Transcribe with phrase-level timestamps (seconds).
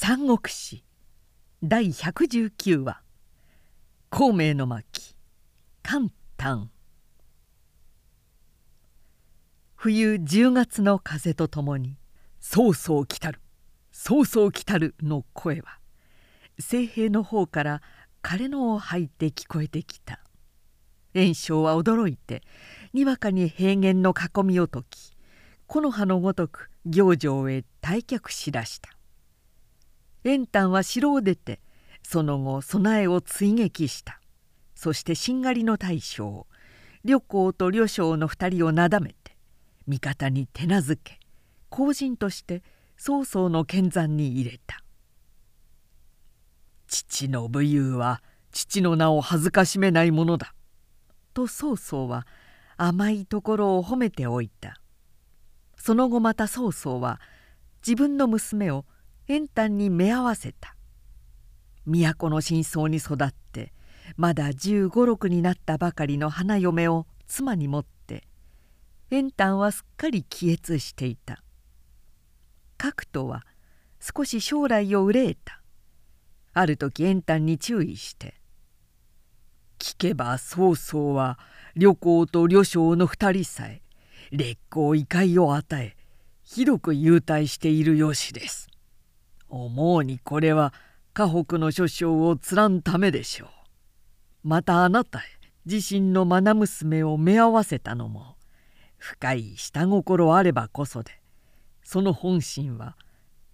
[0.00, 0.84] 三国志。
[1.60, 3.02] 第119話
[4.10, 5.16] 「孔明の巻。
[5.82, 6.06] 簡
[6.36, 6.70] 単」
[9.74, 11.96] 冬10月の風とともに
[12.38, 13.40] 「そうそう来たる。
[13.90, 15.80] そうそう来たる」の声は
[16.60, 17.82] 西平の方から
[18.22, 20.22] 枯野を吐いて聞こえてきた。
[21.12, 22.44] 袁紹は驚いて
[22.92, 25.10] にわかに平原の囲みを解き
[25.66, 28.97] 木の葉のごとく行場へ退却しだした。
[30.28, 31.60] 円丹は城を出て
[32.02, 34.20] その後備えを追撃した。
[34.74, 36.46] そしてしんがりの大将
[37.04, 39.36] 旅行と旅将の二人をなだめて
[39.86, 41.18] 味方に手なずけ
[41.68, 42.62] 後人として
[42.96, 44.82] 曹操の剣山に入れた。
[46.86, 50.54] 父の武勇は父の名を恥ずかしめないものだ
[51.34, 52.26] と曹操は
[52.76, 54.80] 甘いところを褒めておいた。
[55.76, 57.20] その後また曹操は
[57.86, 58.84] 自分の娘を
[59.28, 60.74] 円丹に目合わせた。
[61.84, 63.74] 都の真相に育って
[64.16, 68.26] まだ1 5六になったばかりの花嫁を妻に持って
[69.10, 71.42] 円丹はすっかり気悦していた。
[72.78, 73.44] 角斗は
[74.00, 75.60] 少し将来を憂えた。
[76.54, 78.34] ある時円丹に注意して
[79.78, 81.38] 「聞けば曹操は
[81.76, 83.82] 旅行と旅将の二人さえ
[84.30, 85.96] 烈公異界を与え
[86.44, 88.70] ひどく優待しているよしです」
[89.48, 90.72] 思うにこれは
[91.12, 93.48] 河北の諸将をつらんためでしょう。
[94.44, 95.22] またあなたへ
[95.66, 98.36] 自身の愛娘を目合わせたのも
[98.96, 101.20] 深い下心あればこそで
[101.82, 102.96] その本心は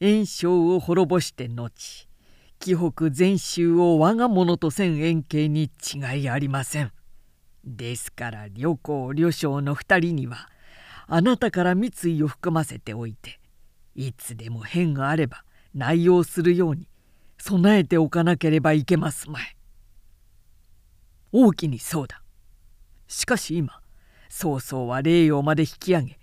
[0.00, 2.06] 炎紹を滅ぼして後
[2.58, 6.92] 紀北全州を我が物とせん円形に違いありません。
[7.64, 10.48] ですから旅行旅将の二人には
[11.06, 13.40] あなたから三井を含ませておいて
[13.94, 16.88] いつでも変があれば内容するように
[17.38, 19.56] 備えておかなければいけますまい。
[21.32, 22.22] 大きにそうだ。
[23.08, 23.80] しかし今
[24.28, 26.18] 曹操は霊陽まで引き上げ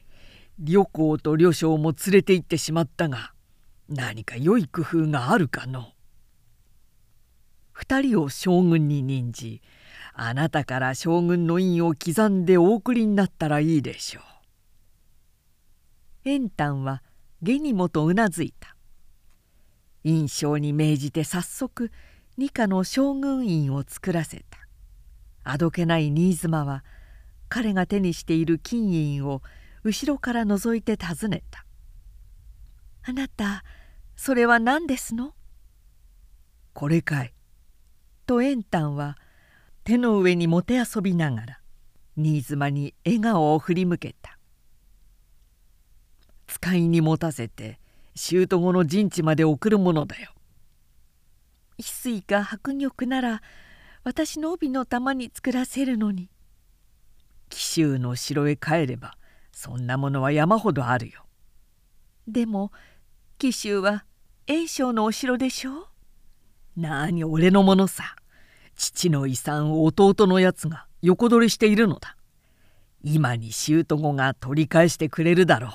[0.59, 3.33] 旅行と旅将も連れて行ってしまったが
[3.89, 5.93] 何か良い工夫があるかの
[7.71, 9.61] 二人を将軍に任じ
[10.13, 14.23] あなたから将軍の印を刻んでお送りになったらいいでしょう。
[16.25, 17.01] 円丹は
[17.41, 18.75] 下にもとうなずいた。
[20.03, 21.91] 印象に命じて早速
[22.37, 24.59] 二課の将軍院を作らせた。
[25.43, 26.83] あどけない新妻は
[27.49, 29.41] 彼が手にしている金印を
[29.83, 31.65] 後ろから覗いて尋ねた
[33.03, 33.63] 「あなた
[34.15, 35.33] それは何ですの?」
[36.73, 37.33] 「これかい」
[38.25, 39.17] と円丹は
[39.83, 41.61] 手の上にもてあそびながら
[42.15, 44.37] 新妻に笑顔を振り向けた。
[46.47, 47.80] 使いに持たせて
[48.15, 50.31] 舅子の陣地まで送るものだよ。
[51.79, 53.41] 翡翠か白玉なら
[54.03, 56.29] 私の帯の玉に作らせるのに。
[57.49, 59.17] 紀州の城へ帰れば
[59.51, 61.25] そんなものは山ほどあるよ。
[62.27, 62.71] でも
[63.37, 64.05] 紀州は
[64.47, 65.87] 栄翔のお城でしょう？
[66.77, 68.15] なに俺のものさ。
[68.75, 72.15] 父の遺産を弟のやつが横取りしているのだ。
[73.03, 75.71] 今に舅子が取り返してくれるだろう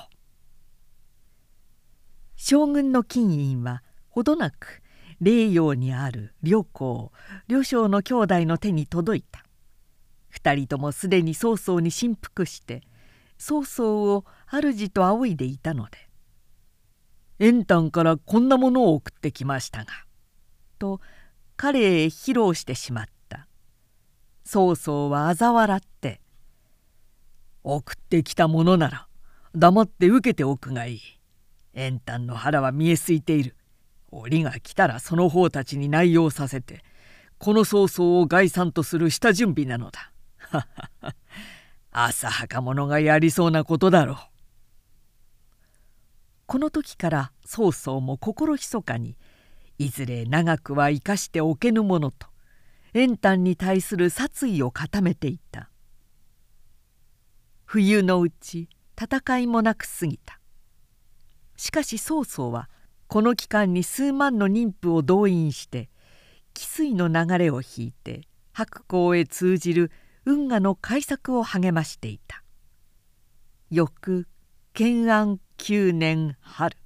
[2.37, 4.81] 将軍の金印はほどなく
[5.19, 7.11] 霊陽にある両公
[7.47, 9.43] 両将の兄弟の手に届いた。
[10.29, 12.83] 二人ともすでに曹操に振服して
[13.39, 15.97] 曹操を主と仰いでいたので
[17.39, 19.87] 「円丹からこんなものを送ってきましたが」
[20.77, 21.01] と
[21.55, 23.47] 彼へ披露してしまった。
[24.43, 26.21] 曹操は嘲笑って
[27.63, 29.07] 「送ってきたものなら
[29.55, 31.01] 黙って受けておくがいい」
[31.77, 33.55] 円丹の腹は見えすいている
[34.09, 36.83] 折が来たらその方たちに内容させて
[37.37, 40.11] この曹操を概算とする下準備なのだ。
[41.91, 44.17] 浅はか者がやりそうなことだろう。
[46.47, 49.17] この時から曹操も心ひそかに
[49.77, 52.27] いずれ長くは生かしておけぬものと
[52.93, 55.69] 円丹に対する殺意を固めていた
[57.65, 58.69] 冬のうち
[58.99, 60.36] 戦いもなく過ぎた
[61.57, 62.69] しかし曹操は
[63.07, 65.89] この期間に数万の妊婦を動員して
[66.53, 68.21] 汽水の流れを引いて
[68.53, 69.91] 白港へ通じる
[70.25, 72.43] 運河の開削を励ましていた。
[73.69, 74.27] 翌
[74.73, 76.77] 建安9年春。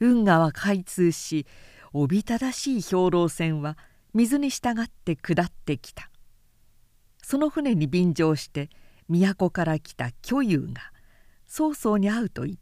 [0.00, 1.46] 運河は開通し
[1.92, 3.76] おびただしい兵糧船は
[4.12, 6.10] 水に従って下ってきた。
[7.22, 8.70] その船に便乗して
[9.08, 10.92] 都から来た巨友が
[11.46, 12.56] 曹操に会うと言っ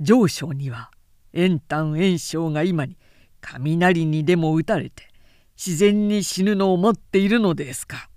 [0.00, 0.90] 上昇には
[1.32, 2.96] 円丹炎章が今に
[3.40, 5.08] 雷にでも打たれて
[5.56, 8.08] 自然に死ぬのを待っているのですか。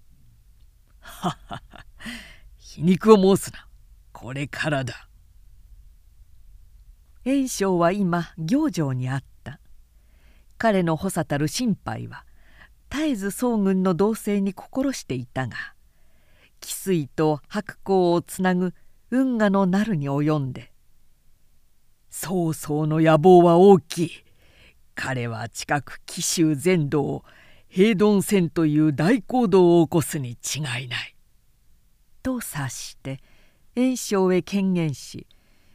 [0.99, 1.85] ははは
[2.57, 3.67] 皮肉を申すな
[4.11, 5.07] これからだ。
[7.23, 9.59] 炎章は今行城にあった
[10.57, 12.23] 彼の補佐たる心配は
[12.89, 15.57] 絶えず宋軍の動静に心していたが
[16.61, 18.73] 汽水と白光をつなぐ
[19.11, 20.71] 運河のなるに及んで
[22.19, 24.11] 「曹操の野望は大きい。
[24.95, 27.23] 彼は近く紀州全土を
[27.69, 31.15] 平鈍戦という大行動を起こすに違いない」
[32.23, 33.21] と察して
[33.75, 35.27] 袁紹へ権限し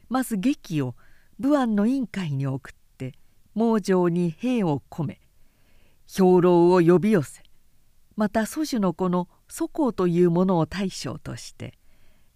[0.08, 0.96] まず劇を
[1.38, 3.14] 武安の委員会に送って
[3.54, 5.20] 盲城に兵を込め
[6.08, 7.44] 兵糧を呼び寄せ
[8.16, 11.78] また祖樹の子の祖公というものを大将として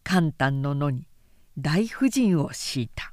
[0.05, 1.09] 簡単の野に
[1.59, 3.11] 大夫人を敷いた。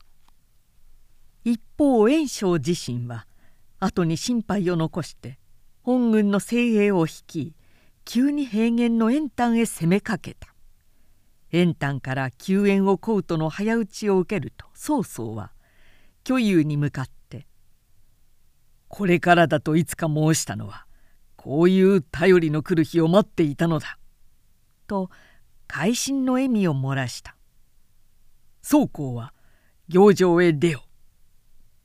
[1.46, 3.28] 一方袁紹自身は
[3.80, 5.38] 後に心配を残して
[5.82, 7.54] 本軍の精鋭を率い
[8.06, 10.54] 急に平原の円丹へ攻めかけた。
[11.52, 15.52] 円丹から救援を請うとの早打ちを受けると曹操は
[16.24, 17.46] 巨遊に向かって
[18.90, 20.88] 「これからだといつか申したのは
[21.36, 24.00] こういう頼りの来る日を待っていたのだ」
[24.88, 25.12] と
[25.68, 27.36] 会心の笑みを漏らした。
[28.64, 29.34] 宗公は
[29.90, 30.84] 行場へ出よ。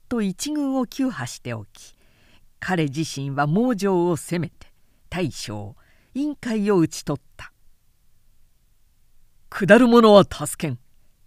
[0.09, 1.95] と一軍を急破しておき
[2.61, 4.73] 彼自身は盲城を攻めて
[5.11, 5.77] 大将
[6.15, 7.53] 委員会を討ち取った。
[9.51, 10.79] 下る者は助けん。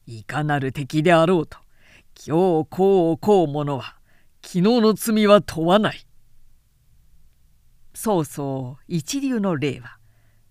[0.06, 1.58] いかなる敵であろうと。
[2.26, 3.96] 今日こうこう者は
[4.44, 6.06] 昨日の罪は問わない。
[7.94, 9.98] 曹操一流の例は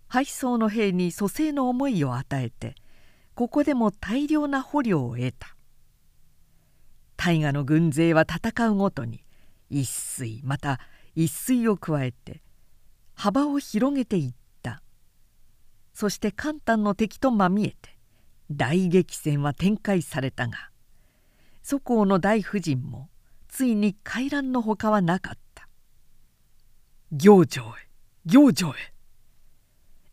[0.08, 2.74] 敗走の兵に蘇生の思いを与えて
[3.34, 5.56] ここでも大量な捕虜を得た。
[7.22, 9.22] 大河の軍勢は戦うごとに
[9.68, 10.80] 一水また
[11.14, 12.40] 一水を加えて
[13.12, 14.82] 幅を広げていった。
[15.92, 17.98] そして簡単の敵とまみえて
[18.50, 20.70] 大激戦は展開されたが
[21.62, 23.10] 祖公の大夫人も
[23.48, 25.68] ついに回覧のほかはなかった。
[27.12, 27.68] 行城へ
[28.24, 28.72] 行城へ。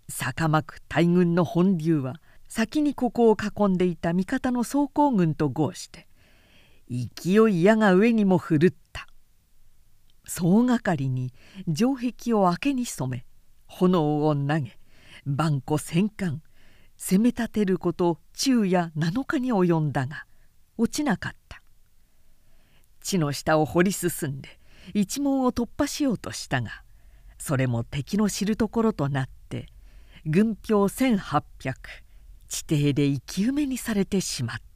[0.09, 2.15] 坂巻大軍の本流は
[2.49, 6.06] 先にここを囲んでいた味方の総攻軍と合して
[6.89, 9.07] 勢い矢が上にも振るった。
[10.25, 11.33] 総がかりに
[11.73, 13.25] 城壁を明けに染め
[13.65, 14.77] 炎を投げ
[15.25, 16.41] 万古戦艦
[16.97, 20.25] 攻め立てること昼夜7日に及んだが
[20.77, 21.61] 落ちなかった。
[23.01, 24.59] 地の下を掘り進んで
[24.93, 26.83] 一門を突破しようとしたが
[27.37, 29.67] それも敵の知るところとなって
[30.25, 31.43] 軍票1,800
[32.49, 34.66] 地底で生き埋めにされてしまった。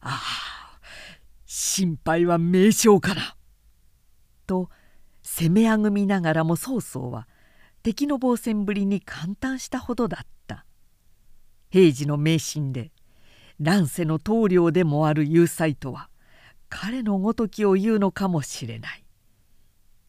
[0.00, 0.80] ああ
[1.46, 3.36] 心配は名将かな
[4.46, 4.70] と
[5.22, 7.28] 攻めあぐみながらも曹操は
[7.82, 10.66] 敵の防戦ぶりに感嘆したほどだった。
[11.70, 12.90] 平治の迷信で
[13.60, 16.08] 乱世の棟梁でもある有才とは
[16.68, 19.04] 彼のごときを言うのかもしれない。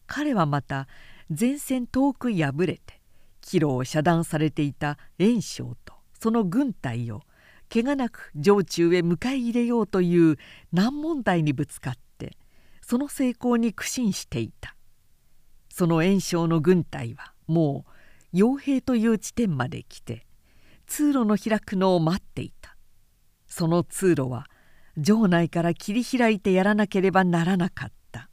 [0.06, 0.88] 彼はまた
[1.28, 3.00] 前線遠く敗れて
[3.40, 7.22] 帰路を遮断されていた袁紹とその軍隊を
[7.72, 10.36] 怪我なく城中へ迎え入れようという
[10.72, 12.36] 難問題にぶつかって
[12.82, 14.76] その成功に苦心していた。
[15.70, 17.86] その袁紹の軍隊はも
[18.34, 20.26] う傭兵という地点まで来て
[20.86, 22.76] 通路の開くのを待っていた。
[23.46, 24.50] その通路は
[25.02, 28.28] 城内から切り開いてやらなければならなかった。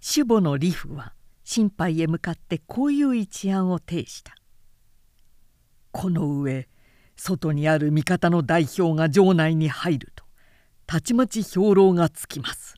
[0.00, 4.34] 守母の李夫は心配へ向かってこういう一案を呈した
[5.92, 6.68] 「この上
[7.18, 10.24] 外にある味方の代表が城内に入ると
[10.86, 12.76] たちまち兵糧がつきます」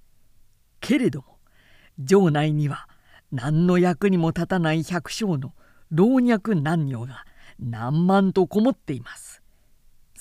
[0.80, 1.38] けれども
[2.04, 2.88] 城内には
[3.30, 5.54] 何の役にも立たない百姓の
[5.90, 7.24] 老若男女が
[7.60, 9.40] 何万とこもっています。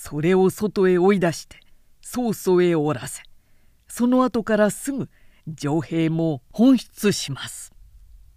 [0.01, 1.59] それを外へ追い出して
[2.01, 3.21] 曹操へおらせ
[3.89, 5.09] その後からすぐ
[5.57, 7.73] 城兵も本出します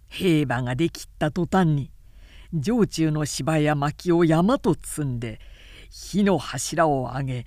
[0.09, 1.89] 兵馬ができった途端に
[2.61, 5.39] 城中の芝や薪を山と積んで
[5.95, 7.45] 火の柱を上げ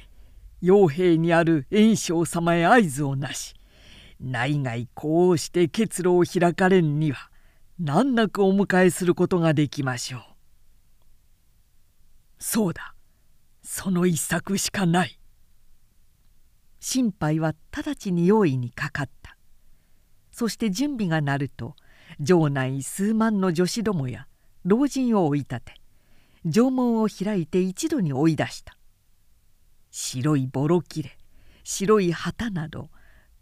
[0.62, 3.56] 傭兵にある袁紹様へ合図をなし
[4.20, 7.28] 内外こうして結露を開かれんには
[7.80, 10.20] 難なくお迎えすることができましょう。
[12.38, 12.94] そうだ
[13.62, 15.18] その一策しかない
[16.78, 19.36] 心配は直ちに用意にかかった
[20.30, 21.74] そして準備がなると
[22.24, 24.28] 城内数万の女子どもや
[24.64, 25.80] 老人を追い立て
[26.50, 28.76] 城門を開いて一度に追い出した。
[29.90, 31.18] 白いボロ切れ
[31.64, 32.90] 白い旗など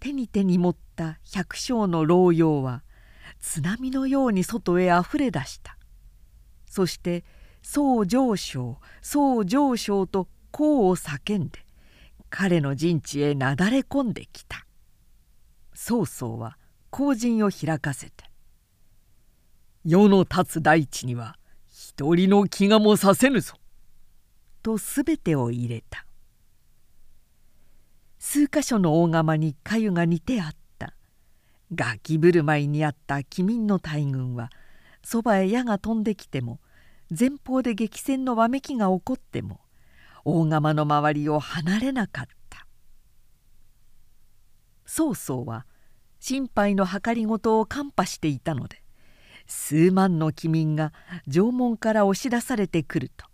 [0.00, 2.82] 手に手に持った百姓の老妖は
[3.40, 5.76] 津波のように外へあふれ出した。
[6.66, 7.24] そして
[7.62, 11.64] 「総上昇総上昇」と功を叫んで
[12.30, 14.66] 彼の陣地へなだれ込んできた。
[15.74, 16.56] 曹操は
[16.90, 18.30] 後陣を開かせて
[19.84, 21.36] 「世の立つ大地には
[21.84, 23.58] 一人の気がもさせぬぞ」
[24.64, 26.06] と全てを入れた。
[28.18, 30.94] 数箇所の大釜に粥が似てあった。
[31.74, 34.50] ガキ振る舞いにあった機民の大軍は
[35.02, 36.58] そばへ矢が飛んできても
[37.10, 39.60] 前方で激戦のわめきが起こっても
[40.24, 42.66] 大釜の周りを離れなかった。
[44.86, 45.66] 曹操は
[46.18, 48.83] 心配の計りごとを看破していたので
[49.46, 50.92] 数万の機民が
[51.30, 53.26] 城門から押し出されてくると。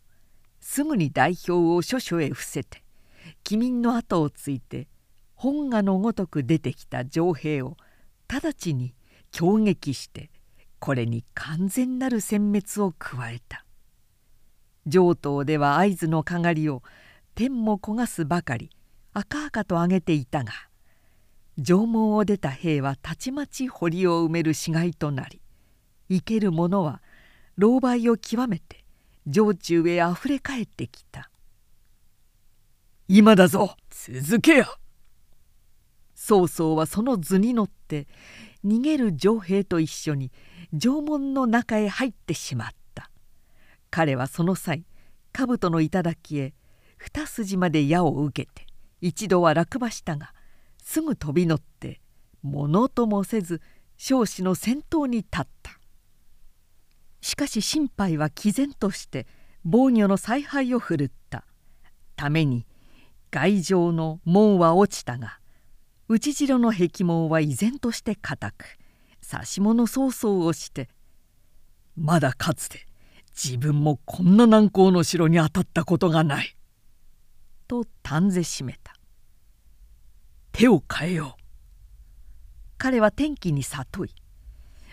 [0.60, 2.84] すぐに代表を諸所へ伏せて
[3.42, 4.88] 機民の後をついて
[5.34, 7.76] 本願のごとく出てきた城兵を
[8.28, 8.94] 直ちに
[9.36, 10.30] 攻撃して
[10.78, 13.64] これに完全なる殲滅を加えた。
[14.86, 16.82] 上東では合図のかがりを
[17.34, 18.70] 天も焦がすばかり
[19.12, 20.52] 赤々と上げていたが
[21.62, 25.42] 城門を出た兵はたちまち堀を埋める死骸となり
[26.10, 27.00] 生ける者は
[27.56, 28.84] 狼狽を極めて
[29.30, 31.30] 城中へあふれ返ってきた
[33.08, 34.66] 「今だぞ続けや!」
[36.14, 38.06] 曹操はその図に乗って
[38.64, 40.30] 逃げる城兵と一緒に
[40.78, 43.10] 城門の中へ入ってしまった。
[43.90, 44.84] 彼はその際
[45.32, 46.54] 兜の頂へ
[46.96, 48.66] 二筋まで矢を受けて
[49.00, 50.34] 一度は落馬したが
[50.82, 52.00] すぐ飛び乗って
[52.42, 53.60] ものともせず
[53.96, 55.79] 少子の先頭に立った。
[57.20, 59.26] しかし心配は毅然として
[59.64, 61.44] 防御の采配を振るった。
[62.20, 62.66] ために
[63.30, 65.38] 外城の門は落ちたが
[66.06, 68.76] 内城の壁門は依然として固く
[69.32, 70.90] 指し物曹操をして
[71.96, 72.86] 「まだかつて
[73.32, 76.56] 自分もこんな難攻の城に当たったことがない」
[77.68, 78.94] と短ぜしめた。
[80.52, 81.42] 手を変えよう。
[82.76, 84.14] 彼は天気に悟い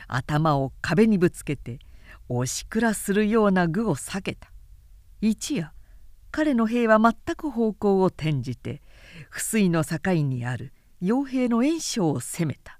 [0.07, 1.79] 頭を壁にぶつけて
[2.29, 4.51] おしくらするような具を避けた。
[5.21, 5.71] 一夜
[6.31, 8.81] 彼の兵は全く方向を転じて
[9.29, 12.79] 不水の境にある傭兵の袁紹を攻めた。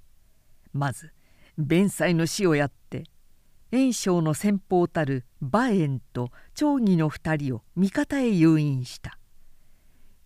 [0.74, 1.12] まず
[1.58, 3.06] 弁済の死をやって
[3.72, 9.18] 袁紹の先方たる馬燕と長義の二人を味方へ誘引した。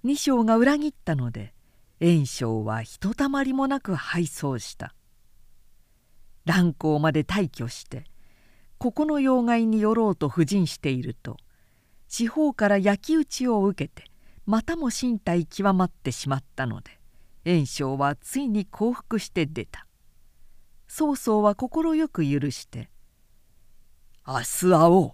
[0.03, 1.53] 二将が裏切ったので
[1.99, 4.95] 袁紹はひとたまりもなく敗走した。
[6.45, 8.10] 蘭光まで退去して
[8.81, 11.37] ここの要害に寄ろうと布陣していると
[12.07, 14.09] 四方から焼き討ちを受けて
[14.47, 16.99] またも身体極まってしまったので
[17.45, 19.85] 袁紹はついに降伏して出た。
[20.87, 22.89] 曹操は快く許して
[24.25, 25.11] 「明日会おう」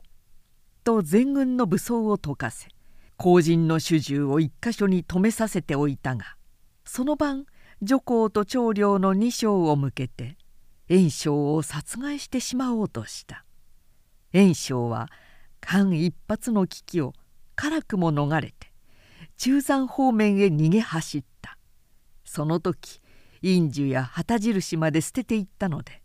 [0.85, 2.69] と全軍の武装を解かせ
[3.17, 6.37] 後陣の主従を一箇所に止めさせておいたが
[6.85, 7.45] その晩
[7.81, 10.37] 女皇と長領の二将を向けて
[10.87, 13.43] 袁紹を殺害してしまおうとした。
[14.33, 15.07] 袁紹は
[15.61, 17.13] 間一髪の危機を
[17.55, 18.71] 辛くも逃れて
[19.37, 21.57] 中山方面へ逃げ走った。
[22.25, 23.01] その時
[23.41, 26.01] 印樹や旗印まで捨てていったので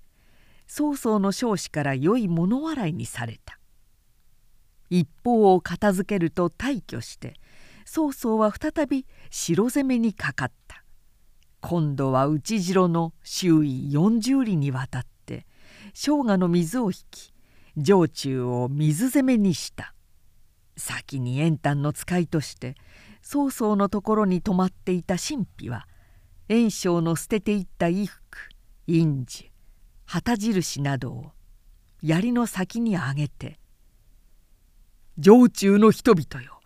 [0.66, 3.58] 曹操の少子から良い物笑いにされた。
[4.88, 7.34] 一方を片付けると退去して
[7.84, 10.84] 曹操は再び城攻めにかかった。
[11.60, 15.46] 今度は内城の周囲40里にわたって
[15.94, 17.31] 生姜の水を引き
[17.80, 19.94] 城中を水攻めにした。
[20.76, 22.74] 先に円丹の使いとして
[23.22, 25.86] 曹操のところに泊まっていた神秘は
[26.48, 28.20] 袁紹の捨てていった衣服
[28.86, 29.52] 印字
[30.06, 31.32] 旗印などを
[32.02, 33.58] 槍の先に上げて
[35.22, 36.60] 「城中の人々よ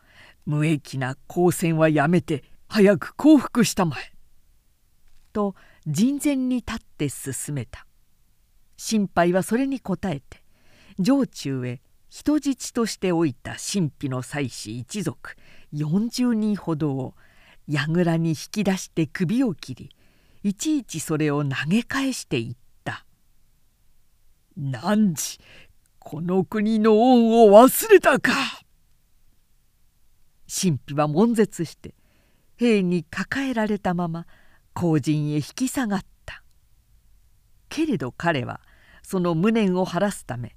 [0.47, 4.13] 無益な交戦はやめて早く降伏したまえ」
[5.33, 7.87] と人前に立って進めた。
[8.79, 10.43] 心配はそれに応えて
[11.03, 15.37] 城中へ人質としておいた神秘の妻子一族
[15.75, 17.15] 40人ほどを
[17.69, 19.91] 櫓に引き出して首を切り
[20.43, 23.05] いちいちそれを投げ返していった
[24.57, 25.39] 「汝
[25.99, 28.33] この国の恩を忘れたか!」
[30.49, 31.95] 神秘は悶絶して
[32.57, 34.27] 兵に抱えられたまま
[34.73, 36.43] 後陣へ引き下がった
[37.69, 38.61] けれど彼は
[39.03, 40.56] その無念を晴らすため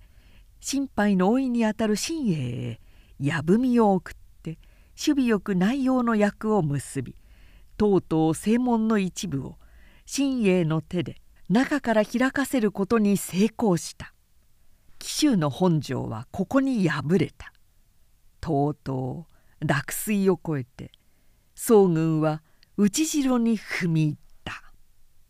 [0.60, 2.80] 心配の老いにあたる新栄へ
[3.20, 4.14] 矢文を送っ
[4.44, 4.58] て
[4.98, 7.16] 守備よく内容の役を結び
[7.78, 9.58] とうとう正門の一部を
[10.06, 11.16] 新英の手で
[11.50, 14.14] 中から開かせることに成功した。
[15.00, 17.54] 紀州の本城はここに敗れた。
[18.42, 19.28] とうと
[19.62, 20.92] う落水を越えて
[21.56, 22.42] 宋軍は
[22.78, 24.64] 内城に踏み入った。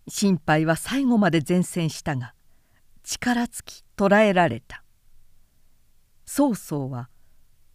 [0.08, 2.34] 心配は最後まで前線したが
[3.04, 4.84] 力尽き捕らえられた。
[6.32, 7.10] 曹操は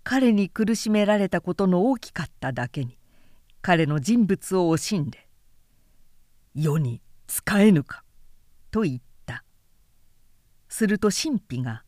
[0.05, 2.97] 彼に苦しめられたことの大きかっただけに
[3.63, 5.27] 彼の人物を惜しんで
[6.55, 8.05] 「世に使えぬか」
[8.71, 9.43] と言った。
[10.69, 11.85] すると神秘が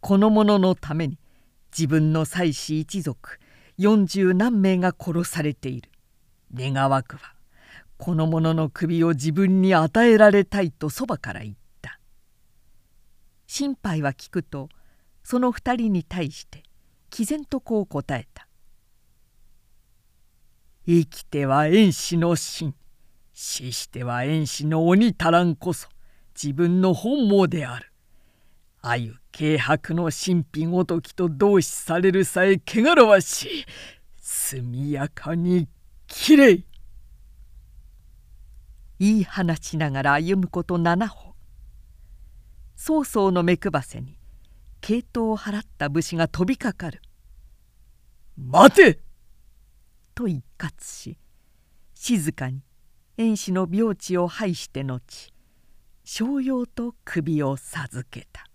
[0.00, 1.18] この者のために
[1.72, 3.40] 自分の妻子一族
[3.78, 5.90] 四十何名が殺されている。
[6.52, 7.34] 願わくは
[7.96, 11.98] この者の首を自分に与えられたいとそばから言った。
[13.46, 14.68] 心配は聞くと
[15.28, 16.62] その二人に対して
[17.10, 18.46] 毅然とこう答えた
[20.86, 22.76] 「生きては遠視の神。
[23.32, 25.88] 死しては遠視の鬼足らんこそ。
[26.40, 27.92] 自分の本望である」
[28.82, 33.66] あゆ軽薄の神秘ごときと同視されるさえ汚らわしい。
[34.20, 35.66] 速やかに
[36.06, 36.64] きれい
[39.00, 41.34] 言い放ちながら歩むこと七歩。
[42.76, 44.15] 曹操の目配せに
[44.86, 47.02] 系統を払った武士が飛びかかる
[48.38, 49.00] 「待て!」
[50.14, 51.18] と一括し
[51.92, 52.62] 静かに
[53.16, 55.32] 遠視の病地を拝して後
[56.04, 58.45] 商用と首を授けた。